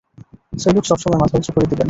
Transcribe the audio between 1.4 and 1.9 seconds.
করে দিবেন!